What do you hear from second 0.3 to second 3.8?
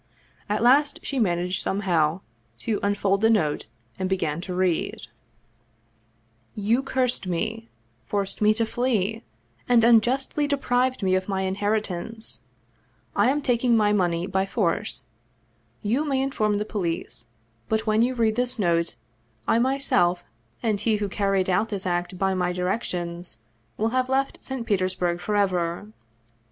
At last she managed somehow to unfold the note,